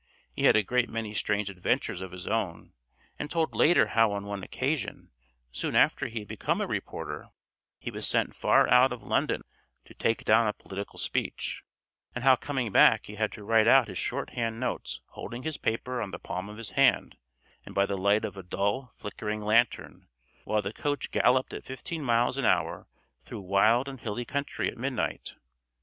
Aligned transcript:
He 0.35 0.45
had 0.45 0.55
a 0.55 0.63
great 0.63 0.89
many 0.89 1.13
strange 1.13 1.47
adventures 1.47 2.01
of 2.01 2.11
his 2.11 2.25
own, 2.25 2.73
and 3.19 3.29
told 3.29 3.53
later 3.53 3.89
how 3.89 4.13
on 4.13 4.25
one 4.25 4.41
occasion 4.41 5.11
soon 5.51 5.75
after 5.75 6.07
he 6.07 6.17
had 6.21 6.27
become 6.27 6.59
a 6.59 6.65
reporter, 6.65 7.27
he 7.77 7.91
was 7.91 8.07
sent 8.07 8.33
far 8.33 8.67
out 8.69 8.91
of 8.91 9.03
London 9.03 9.43
to 9.85 9.93
take 9.93 10.23
down 10.25 10.47
a 10.47 10.53
political 10.53 10.97
speech, 10.97 11.63
and 12.15 12.23
how 12.23 12.35
coming 12.35 12.71
back 12.71 13.05
he 13.05 13.13
had 13.13 13.31
to 13.33 13.43
write 13.43 13.67
out 13.67 13.87
his 13.89 13.99
short 13.99 14.31
hand 14.31 14.59
notes 14.59 15.01
holding 15.09 15.43
his 15.43 15.57
paper 15.57 16.01
on 16.01 16.09
the 16.09 16.17
palm 16.17 16.49
of 16.49 16.57
his 16.57 16.71
hand, 16.71 17.15
and 17.63 17.75
by 17.75 17.85
the 17.85 17.95
light 17.95 18.25
of 18.25 18.35
a 18.35 18.41
dull, 18.41 18.91
flickering 18.95 19.41
lantern, 19.41 20.07
while 20.45 20.63
the 20.63 20.73
coach 20.73 21.11
galloped 21.11 21.53
at 21.53 21.63
fifteen 21.63 22.03
miles 22.03 22.39
an 22.39 22.45
hour 22.45 22.87
through 23.21 23.39
wild 23.41 23.87
and 23.87 23.99
hilly 24.01 24.25
country 24.25 24.67
at 24.67 24.79
midnight. 24.79 25.35